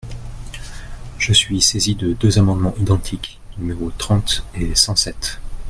Je 1.19 1.31
suis 1.31 1.61
saisi 1.61 1.93
de 1.93 2.13
deux 2.13 2.39
amendements 2.39 2.73
identiques, 2.81 3.39
numéros 3.59 3.91
trente 3.99 4.43
et 4.55 4.73
cent 4.73 4.95
sept. 4.95 5.39